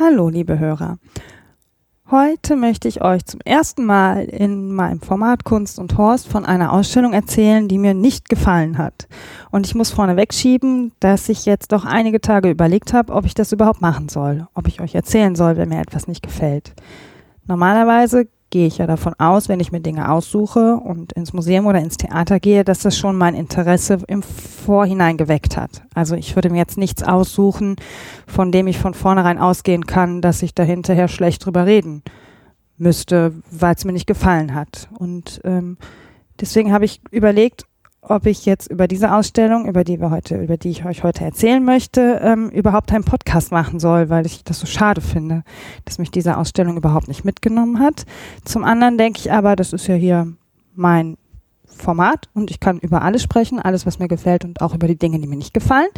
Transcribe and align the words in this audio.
Hallo, 0.00 0.28
liebe 0.28 0.60
Hörer. 0.60 0.98
Heute 2.08 2.54
möchte 2.54 2.86
ich 2.86 3.02
euch 3.02 3.24
zum 3.26 3.40
ersten 3.44 3.84
Mal 3.84 4.26
in 4.26 4.72
meinem 4.72 5.00
Format 5.00 5.42
Kunst 5.42 5.80
und 5.80 5.98
Horst 5.98 6.28
von 6.28 6.46
einer 6.46 6.72
Ausstellung 6.72 7.12
erzählen, 7.12 7.66
die 7.66 7.78
mir 7.78 7.94
nicht 7.94 8.28
gefallen 8.28 8.78
hat. 8.78 9.08
Und 9.50 9.66
ich 9.66 9.74
muss 9.74 9.90
vorneweg 9.90 10.32
schieben, 10.32 10.92
dass 11.00 11.28
ich 11.28 11.46
jetzt 11.46 11.72
doch 11.72 11.84
einige 11.84 12.20
Tage 12.20 12.48
überlegt 12.48 12.92
habe, 12.92 13.12
ob 13.12 13.24
ich 13.24 13.34
das 13.34 13.50
überhaupt 13.50 13.80
machen 13.80 14.08
soll, 14.08 14.46
ob 14.54 14.68
ich 14.68 14.80
euch 14.80 14.94
erzählen 14.94 15.34
soll, 15.34 15.56
wenn 15.56 15.70
mir 15.70 15.80
etwas 15.80 16.06
nicht 16.06 16.22
gefällt. 16.22 16.74
Normalerweise 17.48 18.28
gehe 18.50 18.66
ich 18.66 18.78
ja 18.78 18.86
davon 18.86 19.14
aus, 19.18 19.48
wenn 19.48 19.60
ich 19.60 19.72
mir 19.72 19.80
Dinge 19.80 20.10
aussuche 20.10 20.76
und 20.76 21.12
ins 21.12 21.32
Museum 21.32 21.66
oder 21.66 21.80
ins 21.80 21.96
Theater 21.96 22.40
gehe, 22.40 22.64
dass 22.64 22.80
das 22.80 22.96
schon 22.96 23.16
mein 23.16 23.34
Interesse 23.34 23.98
im 24.08 24.22
Vorhinein 24.22 25.16
geweckt 25.16 25.56
hat. 25.56 25.82
Also 25.94 26.14
ich 26.14 26.34
würde 26.34 26.50
mir 26.50 26.58
jetzt 26.58 26.78
nichts 26.78 27.02
aussuchen, 27.02 27.76
von 28.26 28.50
dem 28.50 28.66
ich 28.66 28.78
von 28.78 28.94
vornherein 28.94 29.38
ausgehen 29.38 29.86
kann, 29.86 30.22
dass 30.22 30.42
ich 30.42 30.54
da 30.54 30.62
hinterher 30.62 31.08
schlecht 31.08 31.44
drüber 31.44 31.66
reden 31.66 32.02
müsste, 32.78 33.34
weil 33.50 33.74
es 33.74 33.84
mir 33.84 33.92
nicht 33.92 34.06
gefallen 34.06 34.54
hat. 34.54 34.88
Und 34.98 35.40
ähm, 35.44 35.76
deswegen 36.40 36.72
habe 36.72 36.84
ich 36.84 37.00
überlegt, 37.10 37.67
ob 38.00 38.26
ich 38.26 38.46
jetzt 38.46 38.70
über 38.70 38.86
diese 38.86 39.12
Ausstellung, 39.14 39.66
über 39.66 39.84
die 39.84 40.00
wir 40.00 40.10
heute, 40.10 40.40
über 40.40 40.56
die 40.56 40.70
ich 40.70 40.84
euch 40.84 41.02
heute 41.02 41.24
erzählen 41.24 41.64
möchte, 41.64 42.20
ähm, 42.22 42.48
überhaupt 42.50 42.92
einen 42.92 43.04
Podcast 43.04 43.50
machen 43.50 43.80
soll, 43.80 44.08
weil 44.08 44.24
ich 44.24 44.44
das 44.44 44.60
so 44.60 44.66
schade 44.66 45.00
finde, 45.00 45.42
dass 45.84 45.98
mich 45.98 46.10
diese 46.10 46.36
Ausstellung 46.36 46.76
überhaupt 46.76 47.08
nicht 47.08 47.24
mitgenommen 47.24 47.80
hat. 47.80 48.04
Zum 48.44 48.64
anderen 48.64 48.98
denke 48.98 49.18
ich 49.18 49.32
aber, 49.32 49.56
das 49.56 49.72
ist 49.72 49.86
ja 49.88 49.94
hier 49.94 50.32
mein 50.74 51.16
Format 51.66 52.28
und 52.34 52.50
ich 52.50 52.60
kann 52.60 52.78
über 52.78 53.02
alles 53.02 53.22
sprechen, 53.22 53.58
alles, 53.58 53.84
was 53.86 53.98
mir 53.98 54.08
gefällt 54.08 54.44
und 54.44 54.60
auch 54.60 54.74
über 54.74 54.88
die 54.88 54.98
Dinge, 54.98 55.18
die 55.18 55.26
mir 55.26 55.36
nicht 55.36 55.54
gefallen. 55.54 55.88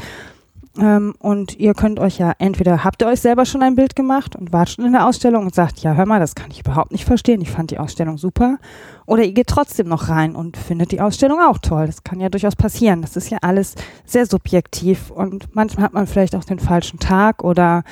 Ähm, 0.81 1.15
und 1.19 1.59
ihr 1.59 1.75
könnt 1.75 2.01
euch 2.01 2.19
ja 2.19 2.33
entweder 2.39 2.85
habt 2.85 3.03
ihr 3.03 3.09
euch 3.09 3.21
selber 3.21 3.45
schon 3.45 3.63
ein 3.63 3.75
Bild 3.75 3.95
gemacht 3.95 4.35
und 4.35 4.53
wart 4.53 4.71
schon 4.71 4.87
in 4.87 4.93
der 4.93 5.07
Ausstellung 5.07 5.45
und 5.45 5.55
sagt, 5.55 5.81
ja, 5.81 5.93
hör 5.95 6.07
mal, 6.07 6.21
das 6.21 6.35
kann 6.35 6.51
ich 6.51 6.61
überhaupt 6.61 6.93
nicht 6.93 7.05
verstehen. 7.05 7.41
Ich 7.43 7.51
fand 7.51 7.71
die 7.71 7.79
Ausstellung 7.79 8.17
super. 8.17 8.59
Oder 9.05 9.25
ihr 9.25 9.33
geht 9.33 9.49
trotzdem 9.49 9.89
noch 9.89 10.09
rein 10.09 10.35
und 10.35 10.57
findet 10.57 10.93
die 10.93 11.01
Ausstellung 11.01 11.39
auch 11.41 11.59
toll. 11.59 11.87
Das 11.87 12.03
kann 12.03 12.21
ja 12.21 12.29
durchaus 12.31 12.57
passieren. 12.57 13.03
Das 13.03 13.17
ist 13.17 13.31
ja 13.31 13.39
alles 13.43 13.75
sehr 14.07 14.25
subjektiv 14.25 15.11
und 15.11 15.55
manchmal 15.55 15.85
hat 15.85 15.93
man 15.93 16.07
vielleicht 16.07 16.35
auch 16.35 16.45
den 16.45 16.59
falschen 16.59 16.99
Tag 16.99 17.45
oder 17.45 17.83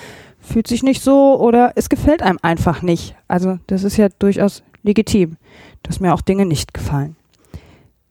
fühlt 0.40 0.66
sich 0.66 0.82
nicht 0.82 1.02
so 1.02 1.38
oder 1.38 1.72
es 1.74 1.88
gefällt 1.88 2.22
einem 2.22 2.38
einfach 2.40 2.80
nicht. 2.80 3.14
Also 3.26 3.58
das 3.66 3.84
ist 3.84 3.98
ja 3.98 4.08
durchaus 4.18 4.62
legitim, 4.82 5.36
dass 5.82 6.00
mir 6.00 6.14
auch 6.14 6.22
Dinge 6.22 6.46
nicht 6.46 6.72
gefallen. 6.72 7.17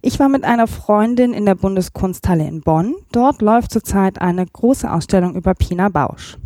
Ich 0.01 0.19
war 0.19 0.29
mit 0.29 0.43
einer 0.43 0.67
Freundin 0.67 1.33
in 1.33 1.45
der 1.45 1.55
Bundeskunsthalle 1.55 2.47
in 2.47 2.61
Bonn. 2.61 2.95
Dort 3.11 3.41
läuft 3.41 3.71
zurzeit 3.71 4.21
eine 4.21 4.45
große 4.45 4.91
Ausstellung 4.91 5.35
über 5.35 5.55
Pina 5.55 5.89
Bausch. 5.89 6.37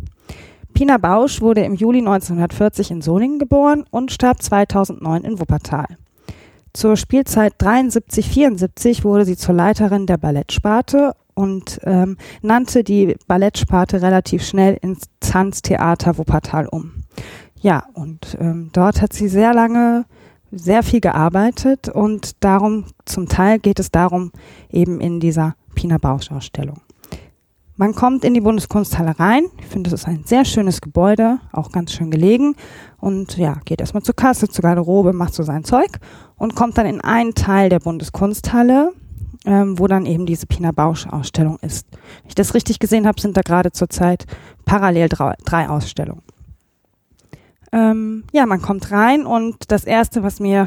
Pina 0.72 0.96
Bausch 0.96 1.42
wurde 1.42 1.62
im 1.62 1.74
Juli 1.74 1.98
1940 1.98 2.90
in 2.90 3.02
Solingen 3.02 3.38
geboren 3.38 3.84
und 3.90 4.10
starb 4.10 4.42
2009 4.42 5.24
in 5.24 5.38
Wuppertal. 5.38 5.86
Zur 6.72 6.96
Spielzeit 6.96 7.54
73-74 7.60 9.04
wurde 9.04 9.26
sie 9.26 9.36
zur 9.36 9.54
Leiterin 9.54 10.06
der 10.06 10.16
Ballettsparte 10.16 11.14
und 11.34 11.78
ähm, 11.84 12.16
nannte 12.40 12.82
die 12.82 13.16
Ballettsparte 13.26 14.00
relativ 14.00 14.42
schnell 14.46 14.78
ins 14.80 15.02
Tanztheater 15.20 16.16
Wuppertal 16.16 16.66
um. 16.68 17.04
Ja, 17.60 17.84
und 17.92 18.38
ähm, 18.40 18.70
dort 18.72 19.02
hat 19.02 19.12
sie 19.12 19.28
sehr 19.28 19.52
lange 19.52 20.06
sehr 20.52 20.82
viel 20.82 21.00
gearbeitet 21.00 21.88
und 21.88 22.44
darum, 22.44 22.84
zum 23.06 23.28
Teil 23.28 23.58
geht 23.58 23.80
es 23.80 23.90
darum, 23.90 24.30
eben 24.70 25.00
in 25.00 25.18
dieser 25.18 25.56
Pina 25.74 25.98
Bausch 25.98 26.30
Ausstellung. 26.30 26.80
Man 27.76 27.94
kommt 27.94 28.22
in 28.24 28.34
die 28.34 28.42
Bundeskunsthalle 28.42 29.18
rein. 29.18 29.44
Ich 29.58 29.66
finde, 29.66 29.90
das 29.90 30.02
ist 30.02 30.06
ein 30.06 30.24
sehr 30.26 30.44
schönes 30.44 30.82
Gebäude, 30.82 31.38
auch 31.52 31.72
ganz 31.72 31.92
schön 31.92 32.10
gelegen. 32.10 32.54
Und 32.98 33.38
ja, 33.38 33.56
geht 33.64 33.80
erstmal 33.80 34.02
zur 34.02 34.14
Kasse, 34.14 34.46
zur 34.46 34.62
Garderobe, 34.62 35.14
macht 35.14 35.34
so 35.34 35.42
sein 35.42 35.64
Zeug 35.64 35.88
und 36.36 36.54
kommt 36.54 36.76
dann 36.76 36.86
in 36.86 37.00
einen 37.00 37.34
Teil 37.34 37.70
der 37.70 37.80
Bundeskunsthalle, 37.80 38.92
ähm, 39.46 39.78
wo 39.78 39.86
dann 39.86 40.04
eben 40.04 40.26
diese 40.26 40.46
Pina 40.46 40.70
Bausch 40.70 41.06
Ausstellung 41.06 41.58
ist. 41.62 41.86
Wenn 41.90 42.28
ich 42.28 42.34
das 42.34 42.54
richtig 42.54 42.78
gesehen 42.78 43.06
habe, 43.06 43.20
sind 43.20 43.38
da 43.38 43.40
gerade 43.40 43.72
zurzeit 43.72 44.26
parallel 44.66 45.08
drei 45.08 45.68
Ausstellungen 45.68 46.22
ähm, 47.72 48.24
ja, 48.32 48.44
man 48.44 48.60
kommt 48.60 48.90
rein 48.90 49.24
und 49.24 49.72
das 49.72 49.84
erste, 49.84 50.22
was 50.22 50.40
mir 50.40 50.66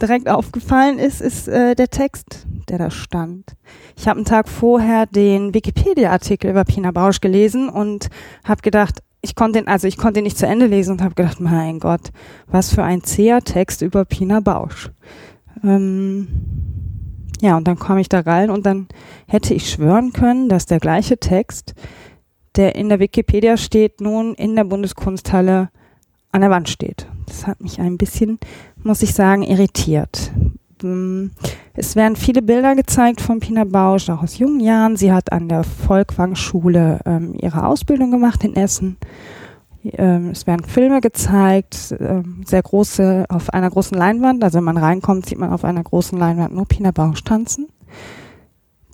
direkt 0.00 0.28
aufgefallen 0.28 0.98
ist, 0.98 1.20
ist 1.20 1.46
äh, 1.46 1.76
der 1.76 1.88
Text, 1.88 2.46
der 2.68 2.78
da 2.78 2.90
stand. 2.90 3.54
Ich 3.96 4.08
habe 4.08 4.18
einen 4.18 4.26
Tag 4.26 4.48
vorher 4.48 5.06
den 5.06 5.54
Wikipedia-Artikel 5.54 6.50
über 6.50 6.64
Pina 6.64 6.90
Bausch 6.90 7.20
gelesen 7.20 7.68
und 7.68 8.08
habe 8.44 8.62
gedacht, 8.62 9.02
ich 9.20 9.36
konnte 9.36 9.60
ihn, 9.60 9.68
also 9.68 9.86
ich 9.86 9.96
konnte 9.96 10.18
ihn 10.18 10.24
nicht 10.24 10.36
zu 10.36 10.46
Ende 10.46 10.66
lesen 10.66 10.92
und 10.92 11.02
habe 11.02 11.14
gedacht, 11.14 11.38
mein 11.38 11.78
Gott, 11.78 12.10
was 12.48 12.74
für 12.74 12.82
ein 12.82 13.04
zäher 13.04 13.42
Text 13.42 13.80
über 13.80 14.04
Pina 14.04 14.40
Bausch. 14.40 14.90
Ähm, 15.62 16.26
ja, 17.40 17.56
und 17.56 17.68
dann 17.68 17.78
komme 17.78 18.00
ich 18.00 18.08
da 18.08 18.20
rein 18.20 18.50
und 18.50 18.66
dann 18.66 18.88
hätte 19.28 19.54
ich 19.54 19.70
schwören 19.70 20.12
können, 20.12 20.48
dass 20.48 20.66
der 20.66 20.80
gleiche 20.80 21.18
Text, 21.18 21.74
der 22.56 22.74
in 22.74 22.88
der 22.88 22.98
Wikipedia 22.98 23.56
steht, 23.56 24.00
nun 24.00 24.34
in 24.34 24.56
der 24.56 24.64
Bundeskunsthalle 24.64 25.70
an 26.32 26.40
der 26.40 26.50
Wand 26.50 26.68
steht. 26.68 27.06
Das 27.26 27.46
hat 27.46 27.60
mich 27.60 27.80
ein 27.80 27.98
bisschen, 27.98 28.38
muss 28.82 29.02
ich 29.02 29.14
sagen, 29.14 29.42
irritiert. 29.42 30.32
Mm, 30.82 31.26
es 31.74 31.94
werden 31.94 32.16
viele 32.16 32.42
Bilder 32.42 32.74
gezeigt 32.74 33.20
von 33.20 33.40
Pina 33.40 33.64
Bausch, 33.64 34.10
auch 34.10 34.22
aus 34.22 34.38
jungen 34.38 34.60
Jahren. 34.60 34.96
Sie 34.96 35.12
hat 35.12 35.32
an 35.32 35.48
der 35.48 35.62
Volkwang-Schule 35.62 37.00
ähm, 37.06 37.34
ihre 37.40 37.66
Ausbildung 37.66 38.10
gemacht 38.10 38.44
in 38.44 38.56
Essen. 38.56 38.96
Ähm, 39.84 40.30
es 40.30 40.46
werden 40.46 40.64
Filme 40.64 41.00
gezeigt, 41.00 41.94
ähm, 41.98 42.42
sehr 42.46 42.62
große, 42.62 43.26
auf 43.28 43.50
einer 43.50 43.70
großen 43.70 43.96
Leinwand. 43.96 44.42
Also 44.44 44.58
wenn 44.58 44.64
man 44.64 44.76
reinkommt, 44.76 45.26
sieht 45.26 45.38
man 45.38 45.50
auf 45.50 45.64
einer 45.64 45.82
großen 45.82 46.18
Leinwand 46.18 46.54
nur 46.54 46.66
Pina 46.66 46.90
Bausch 46.90 47.22
tanzen. 47.24 47.68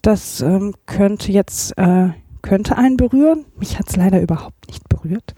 Das 0.02 0.40
ähm, 0.40 0.74
könnte 0.86 1.32
jetzt, 1.32 1.76
äh, 1.76 2.10
könnte 2.42 2.78
einen 2.78 2.96
berühren. 2.96 3.44
Mich 3.58 3.78
hat 3.78 3.88
es 3.90 3.96
leider 3.96 4.20
überhaupt 4.20 4.68
nicht 4.68 4.88
berührt. 4.88 5.34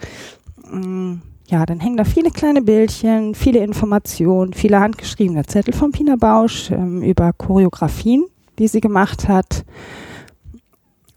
Ja, 1.51 1.67
dann 1.67 1.81
hängen 1.81 1.97
da 1.97 2.05
viele 2.05 2.31
kleine 2.31 2.63
Bildchen, 2.63 3.35
viele 3.35 3.59
Informationen, 3.59 4.53
viele 4.53 4.79
handgeschriebene 4.79 5.45
Zettel 5.47 5.75
von 5.75 5.91
Pina 5.91 6.15
Bausch 6.15 6.71
ähm, 6.71 7.03
über 7.03 7.33
Choreografien, 7.33 8.25
die 8.61 8.69
sie 8.69 8.81
gemacht 8.81 9.27
hat. 9.27 9.65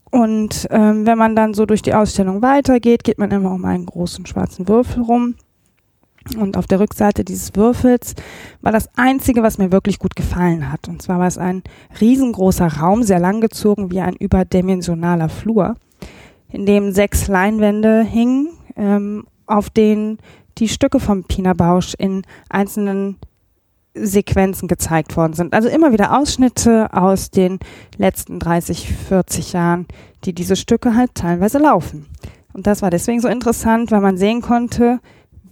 Und 0.09 0.67
ähm, 0.71 1.05
wenn 1.05 1.19
man 1.19 1.35
dann 1.35 1.53
so 1.53 1.67
durch 1.67 1.83
die 1.83 1.93
Ausstellung 1.93 2.41
weitergeht, 2.41 3.03
geht 3.03 3.19
man 3.19 3.29
immer 3.29 3.51
um 3.51 3.63
einen 3.63 3.85
großen 3.85 4.25
schwarzen 4.25 4.67
Würfel 4.67 5.03
rum. 5.03 5.35
Und 6.35 6.57
auf 6.57 6.65
der 6.65 6.79
Rückseite 6.79 7.23
dieses 7.23 7.55
Würfels 7.55 8.15
war 8.61 8.71
das 8.71 8.89
Einzige, 8.97 9.43
was 9.43 9.59
mir 9.59 9.71
wirklich 9.71 9.99
gut 9.99 10.15
gefallen 10.15 10.71
hat. 10.71 10.87
Und 10.87 11.03
zwar 11.03 11.19
war 11.19 11.27
es 11.27 11.37
ein 11.37 11.61
riesengroßer 12.01 12.79
Raum, 12.79 13.03
sehr 13.03 13.19
langgezogen 13.19 13.91
wie 13.91 14.01
ein 14.01 14.15
überdimensionaler 14.15 15.29
Flur, 15.29 15.75
in 16.49 16.65
dem 16.65 16.91
sechs 16.91 17.27
Leinwände 17.27 18.01
hingen 18.01 18.49
ähm, 18.75 19.25
auf 19.53 19.69
denen 19.69 20.17
die 20.57 20.67
Stücke 20.67 20.99
von 20.99 21.23
Pina 21.23 21.53
Bausch 21.53 21.93
in 21.97 22.23
einzelnen 22.49 23.17
Sequenzen 23.95 24.67
gezeigt 24.67 25.15
worden 25.15 25.33
sind. 25.33 25.53
Also 25.53 25.69
immer 25.69 25.93
wieder 25.93 26.17
Ausschnitte 26.17 26.91
aus 26.93 27.29
den 27.29 27.59
letzten 27.97 28.39
30, 28.39 28.91
40 29.07 29.53
Jahren, 29.53 29.85
die 30.25 30.33
diese 30.33 30.55
Stücke 30.55 30.95
halt 30.95 31.13
teilweise 31.13 31.59
laufen. 31.59 32.07
Und 32.53 32.67
das 32.67 32.81
war 32.81 32.89
deswegen 32.89 33.19
so 33.21 33.27
interessant, 33.27 33.91
weil 33.91 34.01
man 34.01 34.17
sehen 34.17 34.41
konnte, 34.41 34.99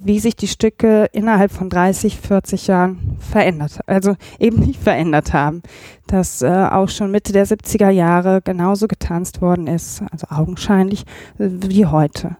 wie 0.04 0.20
sich 0.20 0.36
die 0.36 0.48
Stücke 0.48 1.08
innerhalb 1.12 1.52
von 1.52 1.70
30, 1.70 2.20
40 2.20 2.68
Jahren 2.68 3.18
verändert, 3.20 3.80
also 3.86 4.16
eben 4.40 4.60
nicht 4.60 4.82
verändert 4.82 5.34
haben. 5.34 5.62
Dass 6.08 6.42
äh, 6.42 6.48
auch 6.48 6.90
schon 6.90 7.12
Mitte 7.12 7.34
der 7.34 7.46
70er 7.46 7.90
Jahre 7.90 8.42
genauso 8.44 8.88
getanzt 8.88 9.42
worden 9.42 9.68
ist, 9.68 10.02
also 10.12 10.28
augenscheinlich, 10.30 11.02
äh, 11.38 11.50
wie 11.68 11.86
heute 11.86 12.38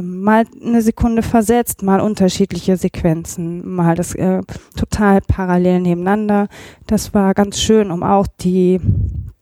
mal 0.00 0.44
eine 0.62 0.82
Sekunde 0.82 1.22
versetzt, 1.22 1.82
mal 1.82 2.00
unterschiedliche 2.00 2.76
Sequenzen, 2.76 3.74
mal 3.74 3.94
das 3.94 4.14
äh, 4.14 4.40
total 4.76 5.20
parallel 5.20 5.80
nebeneinander. 5.80 6.48
Das 6.86 7.14
war 7.14 7.34
ganz 7.34 7.60
schön, 7.60 7.90
um 7.90 8.02
auch 8.02 8.26
die 8.40 8.80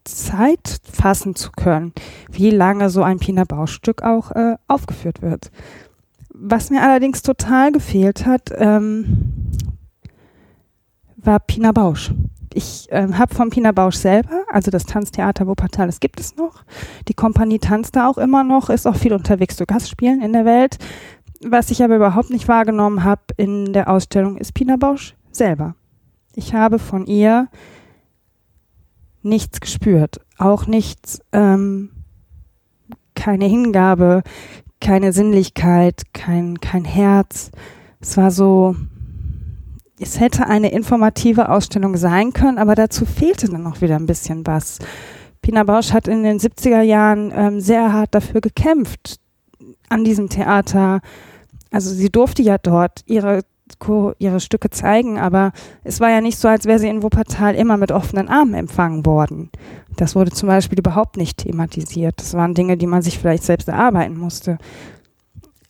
Zeit 0.04 0.80
fassen 0.90 1.34
zu 1.34 1.52
können, 1.52 1.92
wie 2.30 2.50
lange 2.50 2.90
so 2.90 3.02
ein 3.02 3.18
Pina 3.18 3.44
Bausch-Stück 3.44 4.02
auch 4.02 4.32
äh, 4.32 4.56
aufgeführt 4.68 5.22
wird. 5.22 5.50
Was 6.34 6.70
mir 6.70 6.82
allerdings 6.82 7.22
total 7.22 7.72
gefehlt 7.72 8.26
hat, 8.26 8.50
ähm, 8.56 9.50
war 11.16 11.38
Pina 11.40 11.72
Bausch. 11.72 12.12
Ich 12.54 12.86
ähm, 12.90 13.18
habe 13.18 13.34
von 13.34 13.50
Pina 13.50 13.72
Bausch 13.72 13.96
selber, 13.96 14.44
also 14.50 14.70
das 14.70 14.84
Tanztheater 14.84 15.46
Wuppertal, 15.46 15.86
das 15.86 16.00
gibt 16.00 16.20
es 16.20 16.36
noch. 16.36 16.64
Die 17.08 17.14
Kompanie 17.14 17.58
tanzt 17.58 17.96
da 17.96 18.08
auch 18.08 18.18
immer 18.18 18.44
noch, 18.44 18.70
ist 18.70 18.86
auch 18.86 18.96
viel 18.96 19.12
unterwegs 19.12 19.56
zu 19.56 19.66
Gastspielen 19.66 20.22
in 20.22 20.32
der 20.32 20.44
Welt. 20.44 20.78
Was 21.44 21.70
ich 21.70 21.82
aber 21.82 21.96
überhaupt 21.96 22.30
nicht 22.30 22.48
wahrgenommen 22.48 23.04
habe 23.04 23.22
in 23.36 23.72
der 23.72 23.88
Ausstellung, 23.88 24.36
ist 24.36 24.54
Pina 24.54 24.76
Bausch 24.76 25.14
selber. 25.30 25.74
Ich 26.34 26.54
habe 26.54 26.78
von 26.78 27.06
ihr 27.06 27.48
nichts 29.22 29.60
gespürt, 29.60 30.20
auch 30.38 30.66
nichts, 30.66 31.20
ähm, 31.32 31.90
keine 33.14 33.44
Hingabe, 33.46 34.22
keine 34.80 35.12
Sinnlichkeit, 35.12 36.02
kein, 36.12 36.60
kein 36.60 36.84
Herz. 36.84 37.50
Es 38.00 38.16
war 38.16 38.30
so, 38.30 38.74
es 40.02 40.18
hätte 40.18 40.46
eine 40.46 40.72
informative 40.72 41.48
Ausstellung 41.48 41.96
sein 41.96 42.32
können, 42.32 42.58
aber 42.58 42.74
dazu 42.74 43.06
fehlte 43.06 43.48
dann 43.48 43.62
noch 43.62 43.80
wieder 43.80 43.96
ein 43.96 44.06
bisschen 44.06 44.46
was. 44.46 44.78
Pina 45.40 45.64
Bausch 45.64 45.92
hat 45.92 46.08
in 46.08 46.22
den 46.22 46.38
70er 46.38 46.82
Jahren 46.82 47.32
ähm, 47.34 47.60
sehr 47.60 47.92
hart 47.92 48.14
dafür 48.14 48.40
gekämpft, 48.40 49.18
an 49.88 50.04
diesem 50.04 50.28
Theater. 50.28 51.00
Also 51.70 51.90
sie 51.94 52.10
durfte 52.10 52.42
ja 52.42 52.58
dort 52.58 53.02
ihre 53.06 53.42
ihre 54.18 54.38
Stücke 54.38 54.68
zeigen, 54.70 55.18
aber 55.18 55.52
es 55.82 55.98
war 55.98 56.10
ja 56.10 56.20
nicht 56.20 56.38
so, 56.38 56.46
als 56.46 56.66
wäre 56.66 56.78
sie 56.78 56.88
in 56.88 57.02
Wuppertal 57.02 57.54
immer 57.54 57.78
mit 57.78 57.90
offenen 57.90 58.28
Armen 58.28 58.54
empfangen 58.54 59.06
worden. 59.06 59.50
Das 59.96 60.14
wurde 60.14 60.30
zum 60.30 60.48
Beispiel 60.48 60.78
überhaupt 60.78 61.16
nicht 61.16 61.38
thematisiert. 61.38 62.14
Das 62.18 62.34
waren 62.34 62.54
Dinge, 62.54 62.76
die 62.76 62.86
man 62.86 63.02
sich 63.02 63.18
vielleicht 63.18 63.44
selbst 63.44 63.68
erarbeiten 63.68 64.18
musste. 64.18 64.58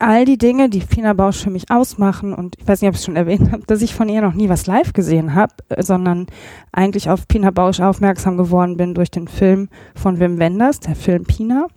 All 0.02 0.24
die 0.24 0.36
Dinge, 0.36 0.68
die 0.68 0.80
Fina 0.80 1.12
Bausch 1.12 1.44
für 1.44 1.50
mich 1.50 1.70
ausmachen, 1.70 2.34
und 2.34 2.56
ich 2.58 2.66
weiß 2.66 2.80
nicht, 2.80 2.88
ob 2.88 2.94
ich 2.94 2.98
es 2.98 3.04
schon 3.04 3.14
erwähnt 3.14 3.52
habe, 3.52 3.62
dass 3.68 3.82
ich 3.82 3.94
von 3.94 4.08
ihr 4.08 4.20
noch 4.20 4.34
nie 4.34 4.48
was 4.48 4.66
live 4.66 4.92
gesehen 4.94 5.36
habe, 5.36 5.54
äh, 5.68 5.80
sondern 5.80 6.26
eigentlich 6.72 7.08
auf 7.08 7.28
Pina 7.28 7.52
Bausch 7.52 7.78
aufmerksam 7.78 8.36
geworden 8.36 8.76
bin 8.76 8.94
durch 8.94 9.12
den 9.12 9.28
Film 9.28 9.68
von 9.94 10.18
Wim 10.18 10.40
Wenders, 10.40 10.80
der 10.80 10.96
Film 10.96 11.22
Pina. 11.22 11.68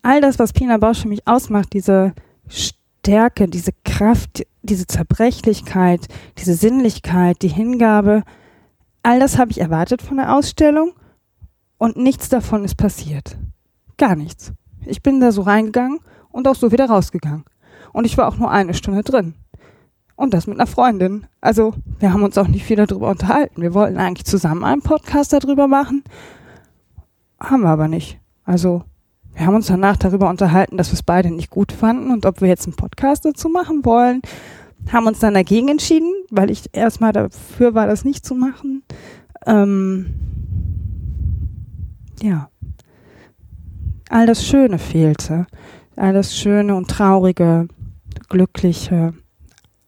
All 0.00 0.22
das, 0.22 0.38
was 0.38 0.54
Pina 0.54 0.78
Bausch 0.78 1.02
für 1.02 1.08
mich 1.08 1.28
ausmacht, 1.28 1.74
diese 1.74 2.14
Stärke, 2.48 3.48
diese 3.48 3.72
Kraft, 3.84 4.46
diese 4.62 4.86
Zerbrechlichkeit, 4.86 6.08
diese 6.38 6.54
Sinnlichkeit, 6.54 7.42
die 7.42 7.48
Hingabe, 7.48 8.22
all 9.02 9.20
das 9.20 9.38
habe 9.38 9.50
ich 9.50 9.60
erwartet 9.60 10.00
von 10.00 10.16
der 10.16 10.34
Ausstellung 10.34 10.94
und 11.76 11.98
nichts 11.98 12.30
davon 12.30 12.64
ist 12.64 12.76
passiert. 12.76 13.36
Gar 13.98 14.16
nichts. 14.16 14.54
Ich 14.86 15.02
bin 15.02 15.20
da 15.20 15.32
so 15.32 15.42
reingegangen 15.42 15.98
und 16.38 16.46
auch 16.46 16.54
so 16.54 16.70
wieder 16.70 16.86
rausgegangen. 16.86 17.44
Und 17.92 18.04
ich 18.04 18.16
war 18.16 18.28
auch 18.28 18.36
nur 18.36 18.50
eine 18.50 18.72
Stunde 18.72 19.02
drin. 19.02 19.34
Und 20.14 20.34
das 20.34 20.46
mit 20.46 20.58
einer 20.58 20.68
Freundin. 20.68 21.26
Also, 21.40 21.74
wir 21.98 22.12
haben 22.12 22.22
uns 22.22 22.38
auch 22.38 22.46
nicht 22.46 22.64
viel 22.64 22.76
darüber 22.76 23.10
unterhalten. 23.10 23.60
Wir 23.60 23.74
wollten 23.74 23.98
eigentlich 23.98 24.24
zusammen 24.24 24.62
einen 24.62 24.82
Podcast 24.82 25.32
darüber 25.32 25.66
machen. 25.66 26.04
Haben 27.40 27.62
wir 27.62 27.70
aber 27.70 27.88
nicht. 27.88 28.20
Also, 28.44 28.84
wir 29.34 29.46
haben 29.46 29.56
uns 29.56 29.66
danach 29.66 29.96
darüber 29.96 30.30
unterhalten, 30.30 30.76
dass 30.76 30.90
wir 30.90 30.94
es 30.94 31.02
beide 31.02 31.30
nicht 31.32 31.50
gut 31.50 31.72
fanden 31.72 32.12
und 32.12 32.24
ob 32.24 32.40
wir 32.40 32.46
jetzt 32.48 32.66
einen 32.66 32.76
Podcast 32.76 33.24
dazu 33.24 33.48
machen 33.48 33.84
wollen. 33.84 34.22
Haben 34.92 35.08
uns 35.08 35.18
dann 35.18 35.34
dagegen 35.34 35.68
entschieden, 35.68 36.12
weil 36.30 36.50
ich 36.50 36.70
erstmal 36.72 37.12
dafür 37.12 37.74
war, 37.74 37.88
das 37.88 38.04
nicht 38.04 38.24
zu 38.24 38.36
machen. 38.36 38.84
Ähm, 39.44 40.14
ja. 42.22 42.48
All 44.08 44.26
das 44.26 44.46
Schöne 44.46 44.78
fehlte. 44.78 45.46
All 45.98 46.12
das 46.12 46.36
Schöne 46.36 46.74
und 46.74 46.88
Traurige, 46.88 47.68
Glückliche. 48.28 49.14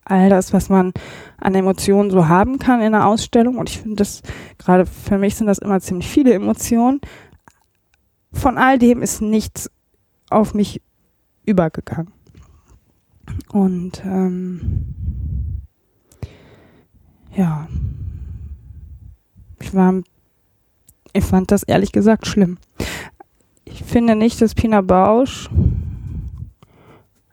All 0.04 0.28
das, 0.28 0.52
was 0.52 0.68
man 0.68 0.92
an 1.38 1.54
Emotionen 1.54 2.10
so 2.10 2.28
haben 2.28 2.58
kann 2.58 2.80
in 2.80 2.94
einer 2.94 3.06
Ausstellung. 3.06 3.58
Und 3.58 3.70
ich 3.70 3.78
finde 3.78 3.96
das, 3.96 4.22
gerade 4.58 4.86
für 4.86 5.18
mich 5.18 5.36
sind 5.36 5.46
das 5.46 5.58
immer 5.58 5.80
ziemlich 5.80 6.08
viele 6.08 6.32
Emotionen 6.34 7.00
von 8.32 8.58
all 8.58 8.78
dem 8.78 9.02
ist 9.02 9.20
nichts 9.20 9.70
auf 10.30 10.54
mich 10.54 10.82
übergegangen. 11.44 12.12
Und 13.52 14.02
ähm, 14.04 14.84
ja, 17.34 17.68
ich 19.60 19.74
war, 19.74 20.02
ich 21.12 21.24
fand 21.24 21.50
das 21.50 21.62
ehrlich 21.62 21.92
gesagt 21.92 22.26
schlimm. 22.26 22.58
Ich 23.64 23.82
finde 23.84 24.16
nicht, 24.16 24.40
dass 24.40 24.54
Pina 24.54 24.80
Bausch, 24.80 25.48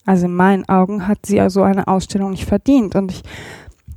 also 0.08 0.26
in 0.26 0.34
meinen 0.34 0.68
Augen, 0.70 1.08
hat 1.08 1.26
sie 1.26 1.42
also 1.42 1.64
eine 1.64 1.88
Ausstellung 1.88 2.32
nicht 2.32 2.46
verdient. 2.46 2.96
Und 2.96 3.12
ich 3.12 3.24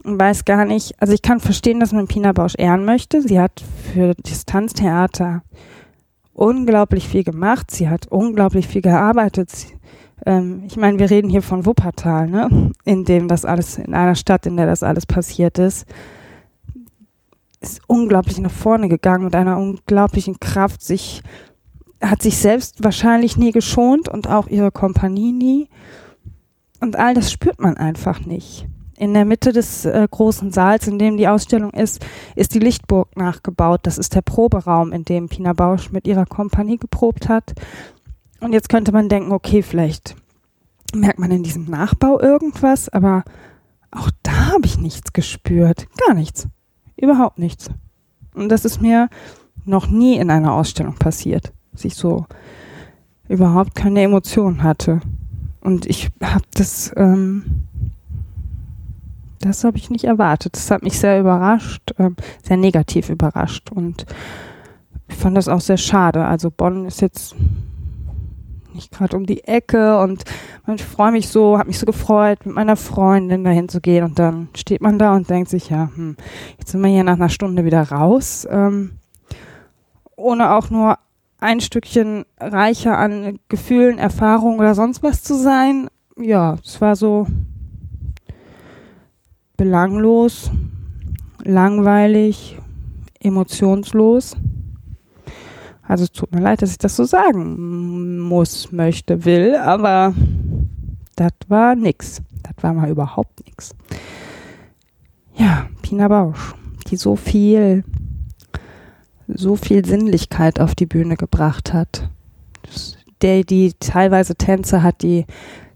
weiß 0.03 0.45
gar 0.45 0.65
nicht, 0.65 1.01
also 1.01 1.15
ich 1.15 1.23
kann 1.23 1.39
verstehen, 1.39 1.79
dass 1.79 1.93
man 1.93 2.09
Pina 2.09 2.33
Bausch 2.33 2.55
ehren 2.59 2.85
möchte. 2.85 3.23
Sie 3.23 3.39
hat 3.39 3.63
für 3.95 4.15
Distanztheater 4.15 5.43
unglaublich 6.33 7.07
viel 7.07 7.23
gemacht. 7.23 7.71
Sie 7.71 7.89
hat 7.89 8.09
unglaublich 8.09 8.67
viel 8.67 8.83
gearbeitet. 8.83 9.51
Sie, 9.51 9.69
ähm, 10.27 10.65
ich 10.67 10.77
meine, 10.77 10.99
wir 10.99 11.11
reden 11.11 11.31
hier 11.31 11.43
von 11.43 11.65
Wuppertal, 11.65 12.29
ne? 12.29 12.73
in 12.85 13.05
dem 13.05 13.29
das 13.29 13.45
alles, 13.45 13.79
in 13.79 13.95
einer 13.95 14.17
Stadt, 14.17 14.47
in 14.47 14.57
der 14.57 14.67
das 14.67 14.83
alles 14.83 15.07
passiert 15.07 15.61
ist. 15.61 15.87
Ist 17.61 17.83
unglaublich 17.87 18.41
nach 18.41 18.51
vorne 18.51 18.89
gegangen 18.89 19.25
mit 19.25 19.37
einer 19.37 19.59
unglaublichen 19.59 20.41
Kraft, 20.41 20.83
sich, 20.83 21.23
hat 22.01 22.23
sich 22.23 22.39
selbst 22.39 22.83
wahrscheinlich 22.83 23.37
nie 23.37 23.53
geschont 23.53 24.09
und 24.09 24.29
auch 24.29 24.47
ihre 24.49 24.71
Kompanie 24.71 25.33
nie. 25.33 25.69
Und 26.81 26.97
all 26.97 27.15
das 27.15 27.31
spürt 27.31 27.61
man 27.61 27.77
einfach 27.77 28.21
nicht. 28.25 28.67
In 28.97 29.15
der 29.15 29.25
Mitte 29.25 29.53
des 29.53 29.85
äh, 29.85 30.07
großen 30.11 30.53
Saals, 30.53 30.87
in 30.87 30.99
dem 30.99 31.17
die 31.17 31.29
Ausstellung 31.29 31.71
ist, 31.71 32.05
ist 32.37 32.55
die 32.55 32.59
Lichtburg 32.59 33.17
nachgebaut. 33.17 33.81
Das 33.85 33.99
ist 33.99 34.15
der 34.15 34.23
Proberaum, 34.23 34.93
in 34.93 35.05
dem 35.05 35.29
Pina 35.29 35.53
Bausch 35.53 35.91
mit 35.91 36.07
ihrer 36.07 36.27
Kompanie 36.27 36.77
geprobt 36.77 37.29
hat. 37.29 37.55
Und 38.41 38.53
jetzt 38.53 38.69
könnte 38.69 38.93
man 38.93 39.09
denken, 39.09 39.33
okay, 39.33 39.63
vielleicht 39.63 40.17
merkt 40.95 41.19
man 41.19 41.31
in 41.31 41.43
diesem 41.43 41.65
Nachbau 41.65 42.21
irgendwas, 42.21 42.89
aber 42.89 43.25
auch 43.91 44.11
da 44.23 44.53
habe 44.53 44.67
ich 44.67 44.79
nichts 44.79 45.13
gespürt. 45.13 45.87
Gar 46.07 46.15
nichts. 46.15 46.49
Überhaupt 46.97 47.39
nichts. 47.39 47.71
Und 48.35 48.49
das 48.49 48.65
ist 48.65 48.81
mir 48.81 49.09
noch 49.65 49.89
nie 49.89 50.17
in 50.17 50.31
einer 50.31 50.53
Ausstellung 50.53 50.95
passiert, 50.97 51.53
dass 51.81 51.87
ich 51.87 51.95
so 51.95 52.27
überhaupt 53.29 53.75
keine 53.75 54.03
Emotionen 54.03 54.63
hatte. 54.63 55.01
Und 55.63 55.87
ich 55.87 56.11
habe 56.23 56.45
das 56.55 56.93
ähm, 56.97 57.65
das 59.41 59.65
habe 59.65 59.79
ich 59.79 59.89
nicht 59.89 60.05
erwartet. 60.05 60.55
Das 60.55 60.71
hat 60.71 60.83
mich 60.83 60.99
sehr 60.99 61.19
überrascht, 61.19 61.95
äh, 61.97 62.11
sehr 62.43 62.59
negativ 62.59 63.09
überrascht. 63.09 63.73
Und 63.73 64.05
ich 65.09 65.15
fand 65.15 65.39
das 65.39 65.49
auch 65.49 65.63
sehr 65.63 65.79
schade. 65.79 66.27
Also 66.27 66.51
Bonn 66.51 66.85
ist 66.85 67.01
jetzt 67.01 67.35
nicht 68.75 68.93
gerade 68.93 69.17
um 69.17 69.25
die 69.25 69.45
Ecke 69.45 69.99
und 70.01 70.25
ich 70.75 70.85
freue 70.85 71.11
mich 71.11 71.29
so, 71.29 71.59
habe 71.59 71.69
mich 71.69 71.79
so 71.79 71.87
gefreut, 71.87 72.45
mit 72.45 72.55
meiner 72.55 72.77
Freundin 72.77 73.43
dahin 73.43 73.69
zu 73.69 73.81
gehen 73.81 74.05
und 74.05 74.19
dann 74.19 74.49
steht 74.55 74.83
man 74.83 74.99
da 74.99 75.17
und 75.17 75.29
denkt 75.29 75.51
sich, 75.51 75.71
ja, 75.71 75.91
hm, 75.95 76.17
jetzt 76.59 76.71
sind 76.71 76.83
wir 76.83 76.91
hier 76.91 77.03
nach 77.03 77.15
einer 77.15 77.31
Stunde 77.31 77.65
wieder 77.65 77.91
raus, 77.91 78.47
ähm, 78.49 78.93
ohne 80.15 80.53
auch 80.53 80.71
nur 80.71 80.99
ein 81.41 81.61
Stückchen 81.61 82.25
reicher 82.39 82.99
an 82.99 83.39
Gefühlen, 83.49 83.99
Erfahrungen 83.99 84.61
oder 84.61 84.75
sonst 84.75 85.03
was 85.03 85.23
zu 85.23 85.35
sein. 85.35 85.89
Ja, 86.19 86.59
es 86.65 86.81
war 86.81 86.97
so 86.97 87.27
belanglos, 89.57 90.51
langweilig, 91.43 92.59
emotionslos. 93.21 94.37
Also 95.83 96.05
es 96.05 96.13
tut 96.13 96.33
mir 96.33 96.41
leid, 96.41 96.63
dass 96.63 96.71
ich 96.71 96.79
das 96.79 96.95
so 96.95 97.05
sagen 97.05 98.21
muss, 98.21 98.71
möchte, 98.71 99.25
will, 99.25 99.57
aber 99.57 100.15
das 101.17 101.33
war 101.49 101.75
nix. 101.75 102.23
Das 102.43 102.63
war 102.63 102.73
mal 102.73 102.91
überhaupt 102.91 103.45
nix. 103.45 103.75
Ja, 105.35 105.69
Pina 105.83 106.09
Bausch, 106.09 106.55
die 106.89 106.97
so 106.97 107.17
viel, 107.17 107.85
so 109.35 109.57
viel 109.57 109.85
Sinnlichkeit 109.85 110.61
auf 110.61 110.75
die 110.75 110.87
Bühne 110.87 111.17
gebracht 111.17 111.73
hat. 111.73 112.09
Der, 113.23 113.45
die 113.45 113.75
teilweise 113.79 114.35
Tänze 114.35 114.83
hat, 114.83 115.03
die 115.03 115.27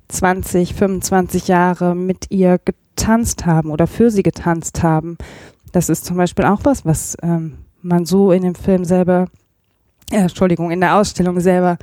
20, 0.08 0.74
25 0.74 1.48
Jahre 1.48 1.94
mit 1.94 2.30
ihr 2.30 2.58
getanzt 2.58 3.46
haben 3.46 3.70
oder 3.70 3.86
für 3.86 4.10
sie 4.10 4.22
getanzt 4.22 4.82
haben. 4.82 5.18
Das 5.72 5.88
ist 5.88 6.04
zum 6.04 6.16
Beispiel 6.16 6.44
auch 6.44 6.60
was, 6.62 6.84
was 6.84 7.16
ähm, 7.22 7.58
man 7.82 8.06
so 8.06 8.32
in 8.32 8.42
dem 8.42 8.54
Film 8.54 8.84
selber, 8.84 9.26
äh, 10.10 10.18
Entschuldigung, 10.18 10.70
in 10.70 10.80
der 10.80 10.96
Ausstellung 10.96 11.40
selber 11.40 11.78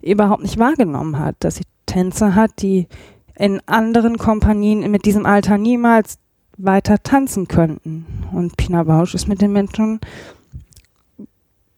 überhaupt 0.00 0.42
nicht 0.42 0.58
wahrgenommen 0.58 1.18
hat, 1.18 1.36
dass 1.40 1.56
sie 1.56 1.64
Tänzer 1.86 2.34
hat, 2.34 2.62
die 2.62 2.86
in 3.36 3.60
anderen 3.66 4.18
Kompanien 4.18 4.90
mit 4.90 5.04
diesem 5.04 5.26
Alter 5.26 5.58
niemals 5.58 6.18
weiter 6.58 7.02
tanzen 7.02 7.48
könnten. 7.48 8.06
Und 8.32 8.56
Pina 8.56 8.84
Bausch 8.84 9.14
ist 9.14 9.28
mit 9.28 9.40
den 9.40 9.52
Menschen 9.52 10.00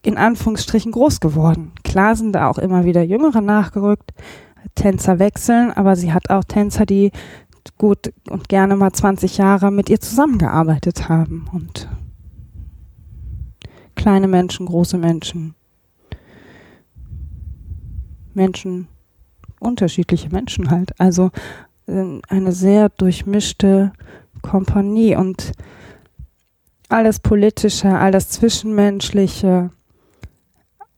in 0.04 0.16
Anführungsstrichen 0.16 0.92
groß 0.92 1.20
geworden. 1.20 1.72
Klar 1.82 2.14
sind 2.16 2.32
da 2.32 2.48
auch 2.48 2.58
immer 2.58 2.84
wieder 2.84 3.02
Jüngere 3.02 3.40
nachgerückt, 3.40 4.12
Tänzer 4.74 5.18
wechseln, 5.18 5.70
aber 5.72 5.96
sie 5.96 6.12
hat 6.12 6.30
auch 6.30 6.44
Tänzer, 6.44 6.86
die 6.86 7.10
gut 7.78 8.12
und 8.28 8.48
gerne 8.48 8.76
mal 8.76 8.92
20 8.92 9.38
Jahre 9.38 9.70
mit 9.70 9.88
ihr 9.88 10.00
zusammengearbeitet 10.00 11.08
haben 11.08 11.46
und 11.52 11.88
kleine 13.94 14.28
Menschen, 14.28 14.66
große 14.66 14.98
Menschen, 14.98 15.54
Menschen, 18.34 18.88
unterschiedliche 19.60 20.28
Menschen 20.28 20.70
halt. 20.70 20.98
Also 21.00 21.30
äh, 21.86 22.20
eine 22.28 22.52
sehr 22.52 22.90
durchmischte 22.90 23.92
Kompanie 24.42 25.16
und 25.16 25.52
alles 26.88 27.18
Politische, 27.18 27.88
alles 27.88 28.28
Zwischenmenschliche, 28.28 29.70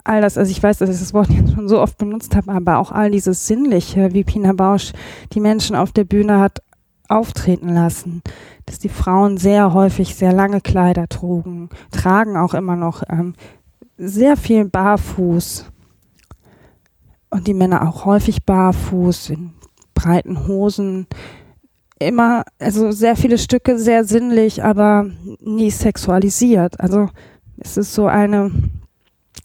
all 0.06 0.20
das, 0.20 0.38
also 0.38 0.50
ich 0.50 0.62
weiß, 0.62 0.78
dass 0.78 0.90
ich 0.90 0.98
das 0.98 1.14
Wort 1.14 1.30
jetzt 1.30 1.54
schon 1.54 1.68
so 1.68 1.80
oft 1.80 1.98
benutzt 1.98 2.34
habe, 2.36 2.52
aber 2.52 2.78
auch 2.78 2.92
all 2.92 3.10
dieses 3.10 3.46
Sinnliche, 3.46 4.12
wie 4.12 4.24
Pina 4.24 4.52
Bausch 4.52 4.92
die 5.32 5.40
Menschen 5.40 5.76
auf 5.76 5.92
der 5.92 6.04
Bühne 6.04 6.38
hat 6.38 6.62
auftreten 7.08 7.68
lassen, 7.68 8.22
dass 8.64 8.78
die 8.78 8.88
Frauen 8.88 9.36
sehr 9.36 9.72
häufig 9.72 10.16
sehr 10.16 10.32
lange 10.32 10.60
Kleider 10.60 11.08
trugen, 11.08 11.68
tragen 11.92 12.36
auch 12.36 12.54
immer 12.54 12.76
noch 12.76 13.02
ähm, 13.08 13.34
sehr 13.96 14.36
viel 14.36 14.64
barfuß 14.64 15.66
und 17.30 17.46
die 17.46 17.54
Männer 17.54 17.88
auch 17.88 18.04
häufig 18.04 18.44
barfuß 18.44 19.30
in 19.30 19.52
breiten 19.94 20.46
Hosen, 20.46 21.06
immer, 21.98 22.44
also 22.58 22.92
sehr 22.92 23.16
viele 23.16 23.38
Stücke 23.38 23.78
sehr 23.78 24.04
sinnlich, 24.04 24.62
aber 24.62 25.06
nie 25.40 25.70
sexualisiert. 25.70 26.78
Also 26.80 27.08
es 27.58 27.76
ist 27.76 27.94
so 27.94 28.06
eine, 28.06 28.50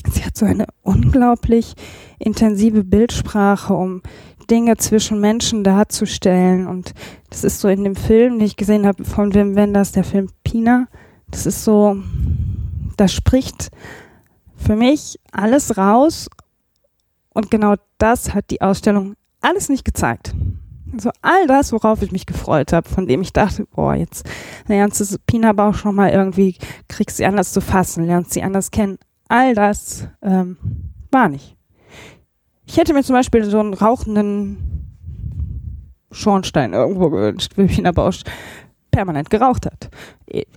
sie 0.09 0.23
hat 0.23 0.37
so 0.37 0.45
eine 0.45 0.65
unglaublich 0.81 1.73
intensive 2.19 2.83
Bildsprache, 2.83 3.73
um 3.73 4.01
Dinge 4.49 4.77
zwischen 4.77 5.19
Menschen 5.19 5.63
darzustellen. 5.63 6.67
Und 6.67 6.93
das 7.29 7.43
ist 7.43 7.59
so 7.59 7.67
in 7.67 7.83
dem 7.83 7.95
Film, 7.95 8.37
den 8.37 8.45
ich 8.45 8.57
gesehen 8.57 8.85
habe 8.85 9.05
von 9.05 9.33
Wim 9.33 9.55
Wenders, 9.55 9.91
der 9.91 10.03
Film 10.03 10.29
Pina. 10.43 10.87
Das 11.29 11.45
ist 11.45 11.63
so, 11.63 11.97
da 12.97 13.07
spricht 13.07 13.71
für 14.55 14.75
mich 14.75 15.19
alles 15.31 15.77
raus. 15.77 16.29
Und 17.33 17.49
genau 17.49 17.75
das 17.97 18.33
hat 18.33 18.49
die 18.51 18.61
Ausstellung 18.61 19.15
alles 19.39 19.69
nicht 19.69 19.85
gezeigt. 19.85 20.35
So 20.97 21.11
all 21.21 21.47
das, 21.47 21.71
worauf 21.71 22.01
ich 22.01 22.11
mich 22.11 22.25
gefreut 22.25 22.73
habe, 22.73 22.89
von 22.89 23.07
dem 23.07 23.21
ich 23.21 23.31
dachte, 23.31 23.65
boah, 23.65 23.95
jetzt 23.95 24.29
lernst 24.67 24.99
du 24.99 25.17
Pina 25.25 25.53
Bauch 25.53 25.73
schon 25.73 25.95
mal 25.95 26.09
irgendwie, 26.09 26.57
kriegst 26.89 27.15
sie 27.17 27.25
anders 27.25 27.53
zu 27.53 27.61
fassen, 27.61 28.03
lernst 28.03 28.33
sie 28.33 28.43
anders 28.43 28.71
kennen. 28.71 28.97
All 29.31 29.55
das 29.55 30.09
ähm, 30.21 30.57
war 31.09 31.29
nicht. 31.29 31.55
Ich 32.65 32.75
hätte 32.75 32.93
mir 32.93 33.01
zum 33.01 33.15
Beispiel 33.15 33.45
so 33.45 33.61
einen 33.61 33.73
rauchenden 33.73 34.57
Schornstein 36.11 36.73
irgendwo 36.73 37.09
gewünscht, 37.09 37.53
wie 37.55 37.67
Pina 37.67 37.93
Bausch 37.93 38.23
permanent 38.91 39.29
geraucht 39.29 39.67
hat. 39.67 39.89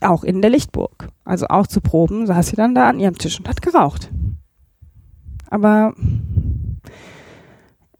Auch 0.00 0.24
in 0.24 0.42
der 0.42 0.50
Lichtburg. 0.50 1.06
Also 1.24 1.46
auch 1.46 1.68
zu 1.68 1.80
Proben 1.80 2.26
saß 2.26 2.48
sie 2.48 2.56
dann 2.56 2.74
da 2.74 2.88
an 2.88 2.98
ihrem 2.98 3.16
Tisch 3.16 3.38
und 3.38 3.48
hat 3.48 3.62
geraucht. 3.62 4.10
Aber 5.50 5.94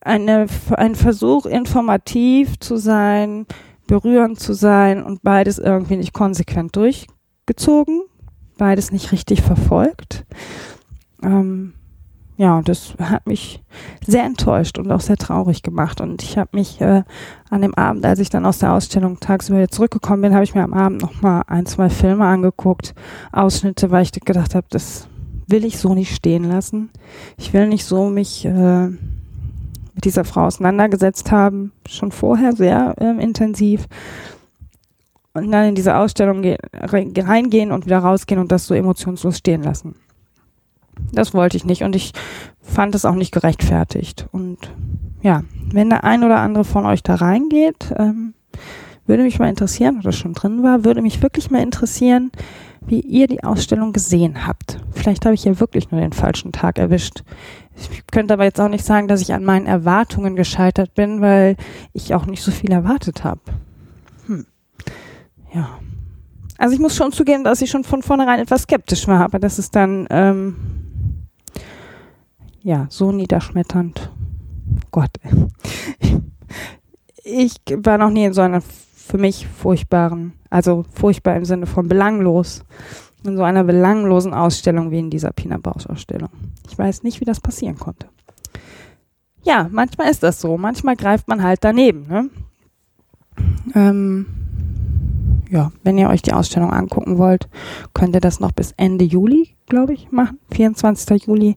eine, 0.00 0.47
ein 0.76 0.97
Versuch, 0.97 1.47
informativ 1.47 2.59
zu 2.59 2.78
sein, 2.78 3.47
berührend 3.87 4.40
zu 4.40 4.54
sein 4.54 5.04
und 5.04 5.23
beides 5.23 5.61
irgendwie 5.61 5.99
nicht 5.99 6.14
konsequent 6.14 6.75
durchgezogen, 6.75 8.02
beides 8.58 8.92
nicht 8.92 9.12
richtig 9.12 9.42
verfolgt. 9.42 10.25
Ähm, 11.23 11.75
ja, 12.37 12.58
und 12.58 12.68
das 12.68 12.94
hat 12.99 13.26
mich 13.28 13.62
sehr 14.04 14.25
enttäuscht 14.25 14.78
und 14.78 14.90
auch 14.90 15.00
sehr 15.00 15.16
traurig 15.16 15.62
gemacht. 15.62 16.00
Und 16.00 16.23
ich 16.23 16.37
habe 16.37 16.50
mich 16.52 16.80
äh, 16.80 17.04
an 17.49 17.62
dem 17.62 17.75
Abend, 17.75 18.04
als 18.04 18.18
ich 18.18 18.28
dann 18.28 18.44
aus 18.44 18.58
der 18.58 18.73
Ausstellung 18.73 19.20
tagsüber 19.20 19.68
zurückgekommen 19.68 20.23
bin, 20.23 20.34
habe 20.34 20.42
ich 20.42 20.54
mir 20.54 20.64
am 20.64 20.75
Abend 20.75 21.00
nochmal 21.00 21.44
ein, 21.46 21.66
zwei 21.66 21.88
Filme 21.88 22.26
angeguckt, 22.26 22.94
Ausschnitte, 23.30 23.92
weil 23.92 24.02
ich 24.02 24.11
gedacht 24.11 24.56
habe, 24.56 24.66
das 24.70 25.06
will 25.46 25.64
ich 25.64 25.78
so 25.78 25.94
nicht 25.94 26.14
stehen 26.14 26.44
lassen. 26.44 26.90
Ich 27.37 27.52
will 27.52 27.68
nicht 27.68 27.84
so 27.84 28.08
mich 28.08 28.44
äh, 28.44 28.88
mit 28.88 30.04
dieser 30.04 30.25
Frau 30.25 30.46
auseinandergesetzt 30.46 31.30
haben, 31.30 31.70
schon 31.88 32.11
vorher 32.11 32.54
sehr 32.54 32.96
ähm, 32.99 33.20
intensiv. 33.20 33.87
Und 35.34 35.50
dann 35.50 35.68
in 35.68 35.74
diese 35.74 35.96
Ausstellung 35.96 36.44
reingehen 36.72 37.72
und 37.72 37.86
wieder 37.86 37.98
rausgehen 37.98 38.40
und 38.40 38.52
das 38.52 38.66
so 38.66 38.74
emotionslos 38.74 39.38
stehen 39.38 39.62
lassen. 39.62 39.96
Das 41.12 41.34
wollte 41.34 41.56
ich 41.56 41.64
nicht 41.64 41.82
und 41.82 41.96
ich 41.96 42.12
fand 42.60 42.94
es 42.94 43.04
auch 43.04 43.16
nicht 43.16 43.32
gerechtfertigt. 43.32 44.28
Und 44.30 44.58
ja, 45.22 45.42
wenn 45.72 45.90
der 45.90 46.04
ein 46.04 46.22
oder 46.22 46.38
andere 46.38 46.64
von 46.64 46.86
euch 46.86 47.02
da 47.02 47.16
reingeht, 47.16 47.92
ähm, 47.98 48.34
würde 49.06 49.22
mich 49.22 49.38
mal 49.38 49.48
interessieren, 49.48 49.98
oder 49.98 50.12
schon 50.12 50.32
drin 50.32 50.62
war, 50.62 50.84
würde 50.84 51.02
mich 51.02 51.22
wirklich 51.22 51.50
mal 51.50 51.62
interessieren, 51.62 52.30
wie 52.86 53.00
ihr 53.00 53.26
die 53.26 53.42
Ausstellung 53.42 53.92
gesehen 53.92 54.46
habt. 54.46 54.78
Vielleicht 54.92 55.24
habe 55.24 55.34
ich 55.34 55.44
ja 55.44 55.58
wirklich 55.60 55.90
nur 55.90 56.00
den 56.00 56.12
falschen 56.12 56.52
Tag 56.52 56.78
erwischt. 56.78 57.22
Ich 57.76 58.06
könnte 58.06 58.34
aber 58.34 58.44
jetzt 58.44 58.60
auch 58.60 58.68
nicht 58.68 58.84
sagen, 58.84 59.08
dass 59.08 59.20
ich 59.20 59.32
an 59.32 59.44
meinen 59.44 59.66
Erwartungen 59.66 60.36
gescheitert 60.36 60.94
bin, 60.94 61.20
weil 61.20 61.56
ich 61.92 62.14
auch 62.14 62.26
nicht 62.26 62.42
so 62.42 62.50
viel 62.50 62.70
erwartet 62.70 63.24
habe. 63.24 63.40
Ja. 65.54 65.78
Also 66.58 66.75
ich 66.75 66.80
muss 66.80 66.96
schon 66.96 67.12
zugeben, 67.12 67.44
dass 67.44 67.62
ich 67.62 67.70
schon 67.70 67.84
von 67.84 68.02
vornherein 68.02 68.40
etwas 68.40 68.62
skeptisch 68.62 69.06
war, 69.08 69.20
aber 69.20 69.38
das 69.38 69.58
ist 69.58 69.75
dann 69.75 70.06
ähm, 70.11 70.56
ja 72.62 72.87
so 72.90 73.12
niederschmetternd. 73.12 74.11
Gott. 74.90 75.11
Ich 77.26 77.56
war 77.76 77.99
noch 77.99 78.11
nie 78.11 78.25
in 78.25 78.34
so 78.34 78.42
einer 78.42 78.61
für 78.61 79.18
mich 79.18 79.46
furchtbaren, 79.46 80.34
also 80.50 80.84
furchtbar 80.92 81.37
im 81.37 81.44
Sinne 81.44 81.66
von 81.66 81.88
belanglos 81.88 82.64
in 83.25 83.37
so 83.37 83.42
einer 83.42 83.64
belanglosen 83.64 84.34
Ausstellung 84.34 84.90
wie 84.90 84.99
in 84.99 85.11
dieser 85.11 85.32
Pina 85.32 85.56
Bausch 85.56 85.87
Ausstellung. 85.87 86.28
Ich 86.68 86.78
weiß 86.78 87.02
nicht, 87.02 87.20
wie 87.20 87.25
das 87.25 87.40
passieren 87.40 87.78
konnte. 87.78 88.08
Ja, 89.42 89.68
manchmal 89.70 90.11
ist 90.11 90.23
das 90.23 90.40
so. 90.40 90.56
Manchmal 90.56 90.96
greift 90.96 91.28
man 91.28 91.42
halt 91.42 91.64
daneben. 91.64 92.06
Ne? 92.06 92.30
Ähm, 93.75 94.26
ja, 95.54 95.70
wenn 95.84 95.99
ihr 95.99 96.08
euch 96.08 96.20
die 96.20 96.32
Ausstellung 96.32 96.73
angucken 96.73 97.16
wollt, 97.16 97.49
könnt 97.94 98.16
ihr 98.16 98.20
das 98.20 98.40
noch 98.40 98.50
bis 98.50 98.73
Ende 98.76 99.04
Juli, 99.04 99.56
glaube 99.66 99.94
ich, 99.94 100.11
machen. 100.11 100.40
24. 100.50 101.26
Juli. 101.26 101.54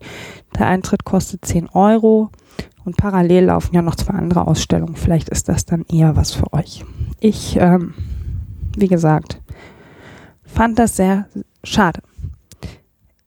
Der 0.57 0.67
Eintritt 0.67 1.03
kostet 1.03 1.43
10 1.43 1.69
Euro. 1.69 2.29
Und 2.85 2.95
parallel 2.95 3.45
laufen 3.45 3.73
ja 3.73 3.81
noch 3.81 3.95
zwei 3.95 4.13
andere 4.13 4.47
Ausstellungen. 4.47 4.95
Vielleicht 4.95 5.29
ist 5.29 5.49
das 5.49 5.65
dann 5.65 5.83
eher 5.91 6.15
was 6.15 6.31
für 6.31 6.53
euch. 6.53 6.85
Ich, 7.19 7.57
ähm, 7.59 7.95
wie 8.77 8.87
gesagt, 8.87 9.41
fand 10.45 10.77
das 10.77 10.95
sehr 10.95 11.27
schade. 11.63 12.01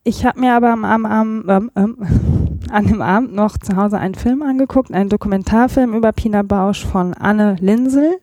Ich 0.05 0.25
habe 0.25 0.39
mir 0.39 0.55
aber 0.55 0.71
am, 0.71 0.85
am, 0.85 1.05
am, 1.05 1.45
ähm, 1.49 1.71
ähm, 1.75 1.97
an 2.71 2.87
dem 2.87 3.03
Abend 3.03 3.35
noch 3.35 3.59
zu 3.59 3.75
Hause 3.75 3.99
einen 3.99 4.15
Film 4.15 4.43
angeguckt, 4.43 4.93
einen 4.95 5.11
Dokumentarfilm 5.11 5.95
über 5.95 6.13
Pina 6.13 6.43
Bausch 6.43 6.87
von 6.87 7.13
Anne 7.15 7.57
Linsel. 7.59 8.21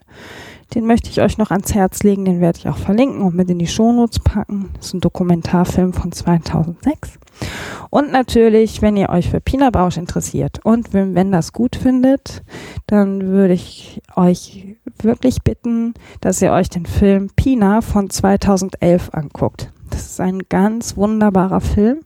Den 0.74 0.86
möchte 0.86 1.10
ich 1.10 1.22
euch 1.22 1.38
noch 1.38 1.52
ans 1.52 1.74
Herz 1.74 2.04
legen, 2.04 2.26
den 2.26 2.42
werde 2.42 2.60
ich 2.60 2.68
auch 2.68 2.78
verlinken 2.78 3.22
und 3.22 3.36
mit 3.36 3.50
in 3.50 3.60
die 3.60 3.68
Shownotes 3.68 4.20
packen. 4.20 4.70
Das 4.76 4.88
ist 4.88 4.94
ein 4.94 5.02
Dokumentarfilm 5.02 5.94
von 5.94 6.12
2006. 6.12 7.20
Und 7.90 8.12
natürlich, 8.12 8.82
wenn 8.82 8.98
ihr 8.98 9.10
euch 9.10 9.30
für 9.30 9.40
Pina 9.40 9.70
Bausch 9.70 9.98
interessiert 9.98 10.60
und 10.64 10.94
wenn, 10.94 11.16
wenn 11.16 11.32
das 11.32 11.54
gut 11.54 11.76
findet, 11.76 12.44
dann 12.86 13.28
würde 13.28 13.54
ich 13.54 14.02
euch 14.16 14.76
wirklich 15.02 15.42
bitten, 15.44 15.94
dass 16.22 16.42
ihr 16.42 16.52
euch 16.52 16.70
den 16.70 16.86
Film 16.86 17.30
Pina 17.36 17.82
von 17.82 18.10
2011 18.10 19.10
anguckt. 19.14 19.72
Das 19.90 20.06
ist 20.06 20.20
ein 20.20 20.42
ganz 20.50 20.98
wunderbarer 20.98 21.62
Film. 21.62 22.00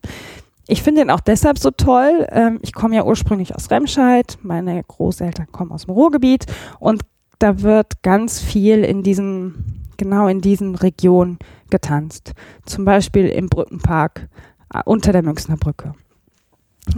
Ich 0.68 0.82
finde 0.82 1.02
ihn 1.02 1.10
auch 1.10 1.20
deshalb 1.20 1.58
so 1.58 1.70
toll. 1.70 2.26
Ähm, 2.30 2.58
ich 2.62 2.72
komme 2.72 2.94
ja 2.94 3.04
ursprünglich 3.04 3.54
aus 3.54 3.70
Remscheid. 3.70 4.38
Meine 4.42 4.82
Großeltern 4.82 5.48
kommen 5.50 5.72
aus 5.72 5.86
dem 5.86 5.94
Ruhrgebiet 5.94 6.46
und 6.78 7.02
da 7.42 7.62
wird 7.62 8.02
ganz 8.02 8.40
viel 8.40 8.84
in 8.84 9.02
diesen, 9.02 9.82
genau 9.96 10.28
in 10.28 10.40
diesen 10.40 10.76
Regionen 10.76 11.38
getanzt. 11.70 12.34
Zum 12.66 12.84
Beispiel 12.84 13.26
im 13.26 13.48
Brückenpark 13.48 14.28
äh, 14.72 14.80
unter 14.84 15.12
der 15.12 15.22
Münchner 15.22 15.56
Brücke 15.56 15.94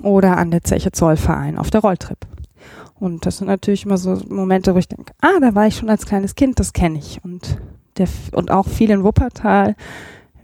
oder 0.02 0.36
an 0.36 0.50
der 0.50 0.62
Zeche 0.62 0.92
Zollverein 0.92 1.58
auf 1.58 1.70
der 1.70 1.80
Rolltrip. 1.80 2.18
Und 2.94 3.24
das 3.26 3.38
sind 3.38 3.46
natürlich 3.46 3.86
immer 3.86 3.96
so 3.96 4.20
Momente, 4.28 4.74
wo 4.74 4.78
ich 4.78 4.88
denke, 4.88 5.14
ah, 5.20 5.40
da 5.40 5.54
war 5.54 5.66
ich 5.66 5.76
schon 5.76 5.90
als 5.90 6.06
kleines 6.06 6.34
Kind, 6.34 6.60
das 6.60 6.72
kenne 6.72 6.98
ich. 6.98 7.24
Und, 7.24 7.58
der, 7.96 8.08
und 8.32 8.50
auch 8.50 8.68
viel 8.68 8.90
in 8.90 9.02
Wuppertal, 9.02 9.76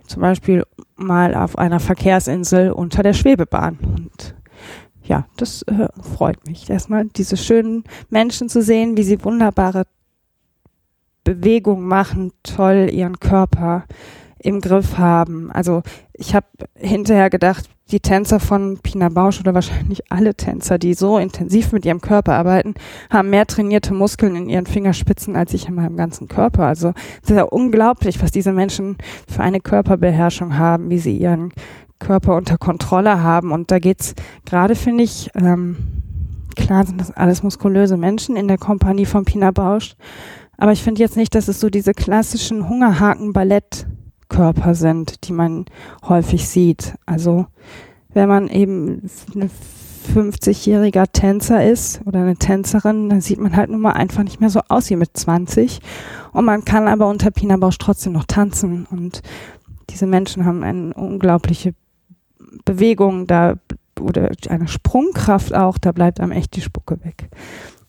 zum 0.07 0.23
Beispiel 0.23 0.65
mal 0.97 1.35
auf 1.35 1.59
einer 1.59 1.79
Verkehrsinsel 1.79 2.73
unter 2.73 3.03
der 3.03 3.13
Schwebebahn. 3.13 3.79
Ja, 5.03 5.27
das 5.37 5.63
äh, 5.63 5.89
freut 6.17 6.47
mich. 6.47 6.69
Erstmal 6.69 7.07
diese 7.07 7.37
schönen 7.37 7.85
Menschen 8.11 8.49
zu 8.49 8.63
sehen, 8.63 8.97
wie 8.97 9.03
sie 9.03 9.25
wunderbare 9.25 9.85
Bewegungen 11.25 11.87
machen, 11.87 12.33
toll 12.43 12.89
ihren 12.93 13.19
Körper 13.21 13.85
im 14.39 14.61
Griff 14.61 14.99
haben. 14.99 15.51
Also 15.51 15.83
ich 16.13 16.35
habe 16.35 16.47
hinterher 16.75 17.31
gedacht, 17.31 17.69
die 17.91 18.01
Tänzer 18.01 18.41
von 18.41 18.79
Pina 18.79 19.09
Bausch 19.09 19.41
oder 19.41 19.53
wahrscheinlich 19.53 20.11
alle 20.11 20.35
Tänzer, 20.35 20.79
die 20.79 20.95
so 20.95 21.19
intensiv 21.19 21.73
mit 21.73 21.85
ihrem 21.85 22.01
Körper 22.01 22.35
arbeiten, 22.35 22.75
haben 23.11 23.31
mehr 23.31 23.47
trainierte 23.47 23.93
Muskeln 23.93 24.37
in 24.37 24.49
ihren 24.49 24.67
Fingerspitzen 24.67 25.37
als 25.37 25.53
ich 25.55 25.69
in 25.69 25.75
meinem 25.75 25.97
ganzen 25.97 26.29
Körper. 26.29 26.67
Also 26.67 26.93
es 27.23 27.31
ist 27.31 27.37
ja 27.37 27.43
unglaublich, 27.43 28.23
was 28.23 28.31
diese 28.31 28.53
Menschen 28.53 28.97
für 29.29 29.43
eine 29.43 29.61
Körperbeherrschung 29.61 30.57
haben, 30.57 30.89
wie 30.91 30.99
sie 30.99 31.17
ihren 31.17 31.53
Körper 32.01 32.37
unter 32.37 32.59
Kontrolle 32.59 33.23
haben. 33.23 33.53
Und 33.53 33.71
da 33.71 33.79
geht's 33.79 34.17
gerade, 34.45 34.75
finde 34.75 35.05
ich, 35.05 35.31
ähm, 35.37 35.77
klar 36.57 36.85
sind 36.85 37.01
das 37.01 37.13
alles 37.13 37.45
muskulöse 37.45 37.97
Menschen 37.97 38.35
in 38.35 38.49
der 38.49 38.59
Kompanie 38.59 39.07
von 39.07 39.25
Pina 39.25 39.53
Bausch. 39.53 39.95
Aber 40.57 40.73
ich 40.73 40.83
finde 40.83 41.01
jetzt 41.01 41.17
nicht, 41.17 41.35
dass 41.35 41.49
es 41.49 41.59
so 41.61 41.71
diese 41.71 41.95
klassischen 41.95 42.69
Hungerhaken-Ballettkörper 42.69 44.75
sind, 44.75 45.29
die 45.29 45.33
man 45.33 45.65
häufig 46.07 46.47
sieht. 46.49 46.95
Also 47.07 47.47
wenn 48.13 48.29
man 48.29 48.49
eben 48.49 49.09
ein 49.35 49.51
50-jähriger 50.15 51.07
Tänzer 51.13 51.65
ist 51.65 52.01
oder 52.05 52.21
eine 52.21 52.37
Tänzerin, 52.37 53.09
dann 53.09 53.21
sieht 53.21 53.39
man 53.39 53.57
halt 53.57 53.71
nun 53.71 53.81
mal 53.81 53.93
einfach 53.93 54.23
nicht 54.23 54.41
mehr 54.41 54.51
so 54.51 54.61
aus 54.69 54.91
wie 54.91 54.97
mit 54.97 55.17
20. 55.17 55.81
Und 56.33 56.45
man 56.45 56.65
kann 56.65 56.89
aber 56.89 57.09
unter 57.09 57.31
Pina 57.31 57.57
Bausch 57.57 57.79
trotzdem 57.79 58.13
noch 58.13 58.25
tanzen. 58.25 58.87
Und 58.91 59.23
diese 59.91 60.07
Menschen 60.07 60.45
haben 60.45 60.63
eine 60.63 60.95
unglaubliche 60.95 61.75
Bewegung 62.65 63.27
da 63.27 63.57
oder 64.01 64.31
eine 64.49 64.69
Sprungkraft 64.69 65.55
auch, 65.55 65.79
da 65.79 65.93
bleibt 65.93 66.21
einem 66.21 66.33
echt 66.33 66.57
die 66.57 66.63
Spucke 66.63 67.05
weg. 67.05 67.29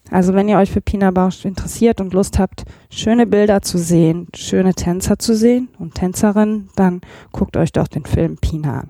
Also 0.10 0.34
wenn 0.34 0.50
ihr 0.50 0.58
euch 0.58 0.72
für 0.72 0.82
Pina 0.82 1.10
Bausch 1.12 1.46
interessiert 1.46 2.01
und 2.01 2.13
Lust 2.13 2.38
habt, 2.38 2.65
schöne 2.89 3.25
Bilder 3.25 3.62
zu 3.62 3.77
sehen, 3.77 4.27
schöne 4.36 4.74
Tänzer 4.74 5.18
zu 5.18 5.36
sehen 5.36 5.70
und 5.80 5.96
Tänzerinnen, 5.96 6.70
dann 6.75 7.00
guckt 7.32 7.56
euch 7.56 7.72
doch 7.72 7.88
den 7.88 8.06
Film 8.06 8.36
Pina 8.36 8.82
an. 8.82 8.89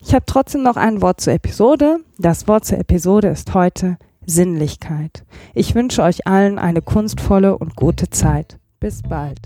Ich 0.00 0.12
habe 0.12 0.26
trotzdem 0.26 0.62
noch 0.62 0.76
ein 0.76 1.00
Wort 1.00 1.20
zur 1.20 1.32
Episode. 1.32 1.98
Das 2.18 2.48
Wort 2.48 2.64
zur 2.64 2.78
Episode 2.78 3.28
ist 3.28 3.54
heute 3.54 3.96
Sinnlichkeit. 4.26 5.24
Ich 5.54 5.74
wünsche 5.74 6.02
euch 6.02 6.26
allen 6.26 6.58
eine 6.58 6.82
kunstvolle 6.82 7.56
und 7.56 7.76
gute 7.76 8.10
Zeit. 8.10 8.58
Bis 8.80 9.02
bald. 9.02 9.38